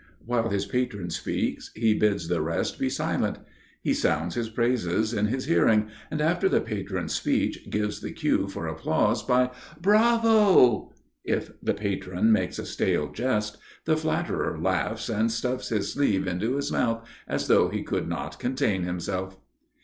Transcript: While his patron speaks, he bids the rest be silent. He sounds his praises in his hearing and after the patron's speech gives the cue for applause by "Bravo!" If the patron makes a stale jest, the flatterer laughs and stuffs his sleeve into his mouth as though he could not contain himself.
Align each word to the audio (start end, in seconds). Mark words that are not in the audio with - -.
While 0.25 0.49
his 0.49 0.65
patron 0.65 1.11
speaks, 1.11 1.69
he 1.75 1.93
bids 1.93 2.27
the 2.27 2.41
rest 2.41 2.79
be 2.79 2.89
silent. 2.89 3.37
He 3.83 3.93
sounds 3.93 4.33
his 4.33 4.49
praises 4.49 5.13
in 5.13 5.27
his 5.27 5.45
hearing 5.45 5.89
and 6.09 6.19
after 6.21 6.49
the 6.49 6.59
patron's 6.59 7.13
speech 7.13 7.69
gives 7.69 8.01
the 8.01 8.09
cue 8.11 8.47
for 8.47 8.65
applause 8.65 9.21
by 9.21 9.51
"Bravo!" 9.79 10.91
If 11.23 11.51
the 11.61 11.75
patron 11.75 12.31
makes 12.31 12.57
a 12.57 12.65
stale 12.65 13.11
jest, 13.11 13.59
the 13.85 13.95
flatterer 13.95 14.57
laughs 14.59 15.07
and 15.07 15.31
stuffs 15.31 15.69
his 15.69 15.93
sleeve 15.93 16.25
into 16.25 16.55
his 16.55 16.71
mouth 16.71 17.07
as 17.27 17.45
though 17.47 17.69
he 17.69 17.83
could 17.83 18.07
not 18.09 18.39
contain 18.39 18.81
himself. 18.81 19.37